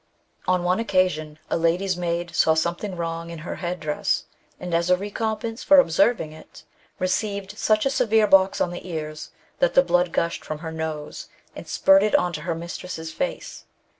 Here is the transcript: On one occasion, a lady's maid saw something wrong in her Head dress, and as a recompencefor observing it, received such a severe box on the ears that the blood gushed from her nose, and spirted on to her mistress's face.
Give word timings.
On 0.47 0.63
one 0.63 0.79
occasion, 0.79 1.37
a 1.51 1.55
lady's 1.57 1.95
maid 1.95 2.33
saw 2.33 2.55
something 2.55 2.95
wrong 2.97 3.29
in 3.29 3.37
her 3.37 3.57
Head 3.57 3.79
dress, 3.79 4.23
and 4.59 4.73
as 4.73 4.89
a 4.89 4.97
recompencefor 4.97 5.79
observing 5.79 6.31
it, 6.31 6.63
received 6.97 7.55
such 7.55 7.85
a 7.85 7.91
severe 7.91 8.25
box 8.25 8.59
on 8.59 8.71
the 8.71 8.87
ears 8.89 9.29
that 9.59 9.75
the 9.75 9.83
blood 9.83 10.11
gushed 10.11 10.43
from 10.43 10.57
her 10.57 10.71
nose, 10.71 11.27
and 11.55 11.67
spirted 11.67 12.15
on 12.15 12.33
to 12.33 12.41
her 12.41 12.55
mistress's 12.55 13.11
face. 13.11 13.65